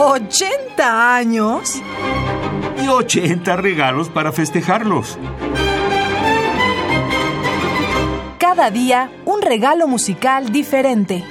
¿80 0.00 0.80
años? 0.80 1.82
Y 2.82 2.88
80 2.88 3.54
regalos 3.56 4.08
para 4.08 4.32
festejarlos. 4.32 5.18
Cada 8.38 8.70
día 8.70 9.12
un 9.26 9.42
regalo 9.42 9.86
musical 9.86 10.52
diferente. 10.52 11.22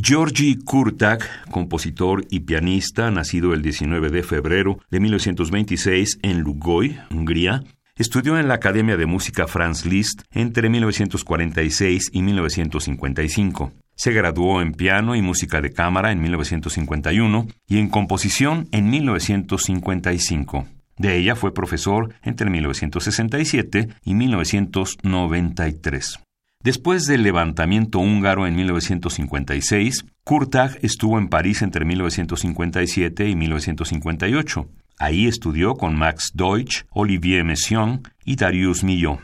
Georgi 0.00 0.56
Kurtak, 0.58 1.50
compositor 1.50 2.24
y 2.30 2.40
pianista, 2.40 3.10
nacido 3.10 3.52
el 3.52 3.62
19 3.62 4.10
de 4.10 4.22
febrero 4.22 4.78
de 4.88 5.00
1926 5.00 6.20
en 6.22 6.40
Lugoy, 6.42 7.00
Hungría, 7.10 7.64
estudió 7.96 8.38
en 8.38 8.46
la 8.46 8.54
Academia 8.54 8.96
de 8.96 9.06
Música 9.06 9.48
Franz 9.48 9.84
Liszt 9.84 10.22
entre 10.30 10.68
1946 10.68 12.10
y 12.12 12.22
1955. 12.22 13.72
Se 13.96 14.12
graduó 14.12 14.60
en 14.60 14.72
piano 14.72 15.16
y 15.16 15.22
música 15.22 15.60
de 15.60 15.72
cámara 15.72 16.12
en 16.12 16.20
1951 16.20 17.48
y 17.66 17.78
en 17.78 17.88
composición 17.88 18.68
en 18.70 18.90
1955. 18.90 20.66
De 20.98 21.16
ella 21.16 21.34
fue 21.34 21.52
profesor 21.52 22.14
entre 22.22 22.48
1967 22.50 23.88
y 24.04 24.14
1993. 24.14 26.20
Después 26.62 27.06
del 27.06 27.22
levantamiento 27.22 27.98
húngaro 27.98 28.46
en 28.46 28.56
1956, 28.56 30.04
Kurtag 30.24 30.78
estuvo 30.82 31.18
en 31.18 31.28
París 31.28 31.62
entre 31.62 31.84
1957 31.84 33.28
y 33.28 33.36
1958. 33.36 34.68
Ahí 34.98 35.26
estudió 35.26 35.76
con 35.76 35.96
Max 35.96 36.32
Deutsch, 36.34 36.84
Olivier 36.90 37.44
Messiaen 37.44 38.02
y 38.24 38.36
Darius 38.36 38.82
Milhaud. 38.82 39.18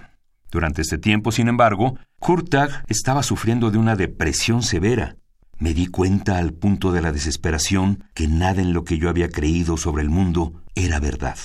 Durante 0.51 0.83
este 0.83 0.99
tiempo, 0.99 1.33
sin 1.33 1.49
embargo, 1.49 1.99
Kurtag 2.23 2.85
estaba 2.87 3.25
sufriendo 3.25 3.73
de 3.73 3.79
una 3.79 3.97
depresión 3.97 4.63
severa. 4.63 5.17
Me 5.59 5.75
di 5.75 5.89
cuenta 5.89 6.39
al 6.39 6.53
punto 6.53 6.93
de 6.93 7.03
la 7.03 7.11
desesperación 7.11 8.05
que 8.15 8.29
nada 8.29 8.63
en 8.63 8.73
lo 8.73 8.85
que 8.85 8.97
yo 8.97 9.09
había 9.09 9.29
creído 9.29 9.77
sobre 9.77 10.05
el 10.05 10.09
mundo 10.09 10.63
era 10.77 11.01
verdad. 11.01 11.37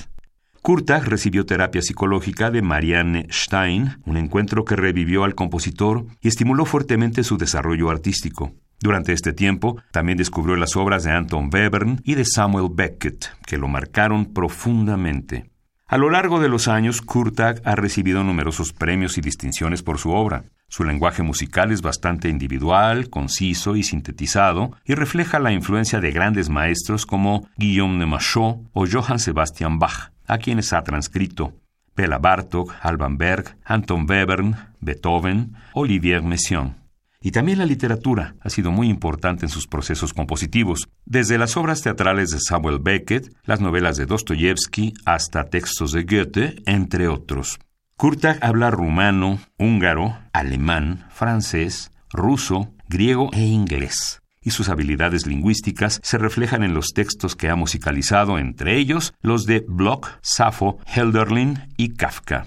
Kurtag 0.61 1.05
recibió 1.05 1.47
terapia 1.47 1.81
psicológica 1.81 2.51
de 2.51 2.61
Marianne 2.61 3.25
Stein, 3.31 3.97
un 4.05 4.17
encuentro 4.17 4.65
que 4.65 4.75
revivió 4.75 5.23
al 5.23 5.33
compositor 5.33 6.05
y 6.21 6.27
estimuló 6.27 6.63
fuertemente 6.65 7.23
su 7.23 7.39
desarrollo 7.39 7.89
artístico. 7.89 8.53
Durante 8.79 9.13
este 9.13 9.33
tiempo, 9.33 9.81
también 9.91 10.19
descubrió 10.19 10.57
las 10.57 10.75
obras 10.75 11.03
de 11.03 11.09
Anton 11.09 11.49
Webern 11.51 12.01
y 12.03 12.13
de 12.13 12.23
Samuel 12.23 12.67
Beckett, 12.71 13.31
que 13.47 13.57
lo 13.57 13.67
marcaron 13.67 14.31
profundamente. 14.31 15.49
A 15.87 15.97
lo 15.97 16.11
largo 16.11 16.39
de 16.39 16.49
los 16.49 16.67
años, 16.67 17.01
Kurtag 17.01 17.63
ha 17.65 17.75
recibido 17.75 18.23
numerosos 18.23 18.73
premios 18.73 19.17
y 19.17 19.21
distinciones 19.21 19.81
por 19.81 19.97
su 19.97 20.11
obra. 20.11 20.43
Su 20.69 20.83
lenguaje 20.83 21.23
musical 21.23 21.71
es 21.71 21.81
bastante 21.81 22.29
individual, 22.29 23.09
conciso 23.09 23.75
y 23.75 23.83
sintetizado, 23.83 24.71
y 24.85 24.95
refleja 24.95 25.39
la 25.39 25.53
influencia 25.53 25.99
de 25.99 26.11
grandes 26.11 26.49
maestros 26.49 27.05
como 27.05 27.49
Guillaume 27.57 27.99
de 27.99 28.05
Machaut 28.05 28.67
o 28.73 28.85
Johann 28.85 29.19
Sebastian 29.19 29.79
Bach 29.79 30.11
a 30.27 30.37
quienes 30.37 30.73
ha 30.73 30.83
transcrito 30.83 31.53
Bela 31.95 32.19
Bartok, 32.19 32.75
Alban 32.81 33.17
Berg, 33.17 33.57
Anton 33.63 34.05
Webern, 34.07 34.55
Beethoven, 34.81 35.55
Olivier 35.73 36.21
Messiaen. 36.21 36.75
Y 37.19 37.31
también 37.31 37.57
la 37.57 37.65
literatura 37.65 38.35
ha 38.41 38.49
sido 38.51 38.71
muy 38.71 38.87
importante 38.87 39.45
en 39.45 39.49
sus 39.49 39.65
procesos 39.65 40.13
compositivos, 40.13 40.87
desde 41.05 41.39
las 41.39 41.57
obras 41.57 41.81
teatrales 41.81 42.29
de 42.29 42.39
Samuel 42.39 42.77
Beckett, 42.79 43.33
las 43.43 43.59
novelas 43.59 43.97
de 43.97 44.05
Dostoyevsky, 44.05 44.93
hasta 45.05 45.45
textos 45.45 45.93
de 45.93 46.03
Goethe, 46.03 46.61
entre 46.67 47.07
otros. 47.07 47.57
Kurtag 47.97 48.37
habla 48.43 48.69
rumano, 48.69 49.39
húngaro, 49.57 50.19
alemán, 50.31 51.07
francés, 51.09 51.89
ruso, 52.11 52.71
griego 52.87 53.31
e 53.33 53.43
inglés 53.43 54.21
y 54.39 54.51
sus 54.51 54.69
habilidades 54.69 55.25
lingüísticas 55.25 55.99
se 56.03 56.19
reflejan 56.19 56.61
en 56.61 56.75
los 56.75 56.89
textos 56.93 57.35
que 57.35 57.49
ha 57.49 57.55
musicalizado, 57.55 58.37
entre 58.37 58.77
ellos 58.77 59.15
los 59.21 59.47
de 59.47 59.65
Bloch, 59.67 60.09
Safo, 60.21 60.77
Helderlin 60.85 61.73
y 61.75 61.95
Kafka. 61.95 62.45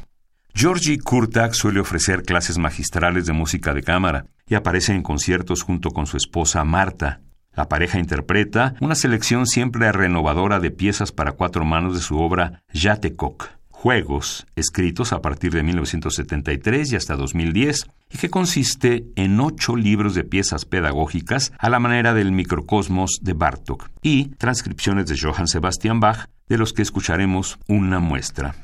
Georgi 0.55 0.99
Kurtak 0.99 1.53
suele 1.55 1.81
ofrecer 1.81 2.23
clases 2.23 2.57
magistrales 2.57 3.27
de 3.27 3.33
música 3.33 3.75
de 3.75 3.83
cámara 3.83 4.27
y 4.47 4.55
aparece 4.55 4.95
en 4.95 5.03
conciertos 5.03 5.63
junto 5.63 5.91
con 5.91 6.07
su 6.07 6.17
esposa 6.17 6.63
Marta. 6.63 7.23
La 7.55 7.69
pareja 7.69 7.99
interpreta 7.99 8.75
una 8.81 8.95
selección 8.95 9.49
siempre 9.49 9.91
renovadora 9.91 10.61
de 10.61 10.71
piezas 10.71 11.11
para 11.11 11.33
cuatro 11.33 11.65
manos 11.65 11.95
de 11.95 12.01
su 12.01 12.21
obra 12.21 12.63
Jatekok 12.73 13.60
juegos 13.81 14.47
escritos 14.57 15.15
a 15.15 15.23
partir 15.23 15.53
de 15.53 15.63
1973 15.63 16.93
y 16.93 16.97
hasta 16.97 17.17
2010, 17.17 17.87
y 18.11 18.19
que 18.19 18.29
consiste 18.29 19.07
en 19.17 19.41
ocho 19.41 19.75
libros 19.75 20.15
de 20.15 20.23
piezas 20.23 20.67
pedagógicas 20.67 21.51
a 21.59 21.71
la 21.71 21.81
manera 21.81 22.13
del 22.13 22.31
microcosmos 22.31 23.21
de 23.23 23.33
Bartok 23.33 23.89
y 24.03 24.35
transcripciones 24.37 25.07
de 25.07 25.19
Johann 25.19 25.49
Sebastian 25.49 25.99
Bach, 25.99 26.27
de 26.47 26.59
los 26.59 26.75
que 26.75 26.83
escucharemos 26.83 27.59
una 27.69 28.01
muestra. 28.01 28.55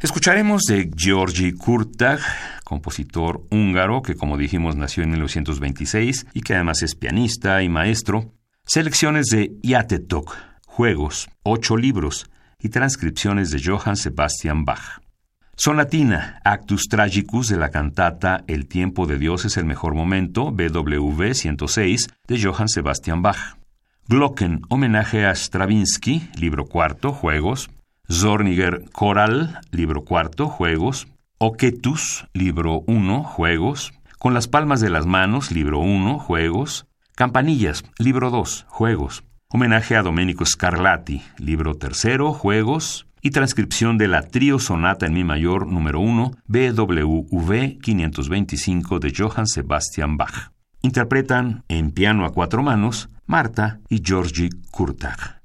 Escucharemos 0.00 0.62
de 0.62 0.90
Georgi 0.96 1.52
Kurtag, 1.52 2.20
compositor 2.64 3.42
húngaro 3.50 4.00
que, 4.00 4.14
como 4.14 4.38
dijimos, 4.38 4.76
nació 4.76 5.02
en 5.02 5.10
1926 5.10 6.28
y 6.32 6.40
que 6.40 6.54
además 6.54 6.82
es 6.82 6.94
pianista 6.94 7.62
y 7.62 7.68
maestro, 7.68 8.32
selecciones 8.64 9.26
de 9.26 9.52
Yatetok, 9.62 10.34
juegos, 10.66 11.28
ocho 11.42 11.76
libros, 11.76 12.30
y 12.64 12.70
transcripciones 12.70 13.50
de 13.50 13.62
Johann 13.62 13.96
Sebastian 13.96 14.64
Bach. 14.64 15.00
Sonatina, 15.54 16.40
Actus 16.44 16.88
Tragicus 16.88 17.46
de 17.48 17.58
la 17.58 17.70
cantata 17.70 18.42
El 18.48 18.66
tiempo 18.66 19.06
de 19.06 19.18
Dios 19.18 19.44
es 19.44 19.58
el 19.58 19.66
mejor 19.66 19.94
momento, 19.94 20.50
BWV 20.50 21.34
106, 21.34 22.08
de 22.26 22.42
Johann 22.42 22.68
Sebastian 22.68 23.20
Bach. 23.20 23.58
Glocken, 24.08 24.62
homenaje 24.70 25.26
a 25.26 25.34
Stravinsky, 25.34 26.30
libro 26.40 26.64
cuarto, 26.64 27.12
juegos. 27.12 27.70
Zorniger 28.10 28.84
Choral, 28.98 29.60
libro 29.70 30.04
cuarto, 30.04 30.48
juegos. 30.48 31.06
Oquetus, 31.36 32.26
libro 32.32 32.82
1, 32.86 33.24
juegos. 33.24 33.92
Con 34.18 34.32
las 34.32 34.48
palmas 34.48 34.80
de 34.80 34.88
las 34.88 35.04
manos, 35.04 35.52
libro 35.52 35.80
1, 35.80 36.18
juegos. 36.18 36.86
Campanillas, 37.14 37.84
libro 37.98 38.30
2, 38.30 38.64
juegos. 38.68 39.22
Homenaje 39.56 39.94
a 39.94 40.02
Domenico 40.02 40.44
Scarlatti, 40.44 41.22
libro 41.38 41.76
tercero, 41.76 42.32
Juegos, 42.32 43.06
y 43.22 43.30
transcripción 43.30 43.98
de 43.98 44.08
la 44.08 44.22
Trío 44.22 44.58
Sonata 44.58 45.06
en 45.06 45.12
Mi 45.12 45.22
Mayor 45.22 45.68
número 45.68 46.00
1, 46.00 46.32
BWV 46.48 47.78
525 47.80 48.98
de 48.98 49.12
Johann 49.16 49.46
Sebastian 49.46 50.16
Bach. 50.16 50.50
Interpretan 50.82 51.62
en 51.68 51.92
piano 51.92 52.26
a 52.26 52.32
cuatro 52.32 52.64
manos 52.64 53.10
Marta 53.26 53.78
y 53.88 54.02
Georgi 54.04 54.50
Kurtag. 54.72 55.43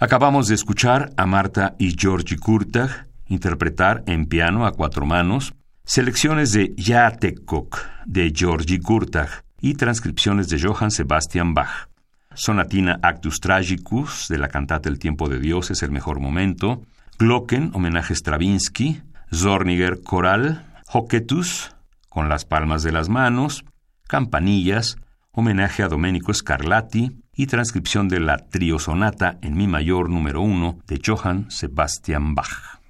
Acabamos 0.00 0.46
de 0.46 0.54
escuchar 0.54 1.10
a 1.16 1.26
Marta 1.26 1.74
y 1.76 1.92
Georgi 1.98 2.36
Kurtag 2.36 3.08
interpretar 3.26 4.04
en 4.06 4.26
piano 4.26 4.64
a 4.64 4.70
cuatro 4.70 5.04
manos 5.04 5.54
selecciones 5.84 6.52
de 6.52 6.72
Jatekok 6.78 7.80
de 8.06 8.32
Georgi 8.32 8.78
Kurtag 8.78 9.28
y 9.60 9.74
transcripciones 9.74 10.48
de 10.50 10.60
Johann 10.60 10.92
Sebastian 10.92 11.52
Bach. 11.52 11.88
Sonatina 12.32 13.00
Actus 13.02 13.40
Tragicus 13.40 14.28
de 14.28 14.38
la 14.38 14.46
cantata 14.46 14.88
El 14.88 15.00
tiempo 15.00 15.28
de 15.28 15.40
Dios 15.40 15.72
es 15.72 15.82
el 15.82 15.90
mejor 15.90 16.20
momento, 16.20 16.82
Glocken, 17.18 17.72
homenaje 17.74 18.14
Stravinsky, 18.14 19.02
Zorniger 19.34 20.04
Coral, 20.04 20.64
Hoquetus, 20.92 21.74
con 22.08 22.28
las 22.28 22.44
palmas 22.44 22.84
de 22.84 22.92
las 22.92 23.08
manos, 23.08 23.64
Campanillas, 24.06 24.96
homenaje 25.32 25.82
a 25.82 25.88
Domenico 25.88 26.32
Scarlatti 26.32 27.18
y 27.38 27.46
transcripción 27.46 28.08
de 28.08 28.18
la 28.18 28.36
triosonata 28.36 29.38
en 29.42 29.56
mi 29.56 29.68
mayor 29.68 30.10
número 30.10 30.42
uno 30.42 30.80
de 30.88 31.00
Johann 31.02 31.48
Sebastian 31.50 32.34
Bach. 32.34 32.80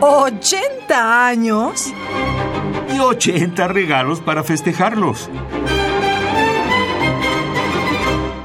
¿80 0.00 0.90
años? 0.90 1.92
Y 2.94 2.98
80 2.98 3.66
regalos 3.68 4.20
para 4.20 4.44
festejarlos. 4.44 5.30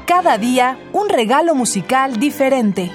Cada 0.06 0.38
día 0.38 0.78
un 0.92 1.10
regalo 1.10 1.54
musical 1.54 2.18
diferente. 2.18 2.90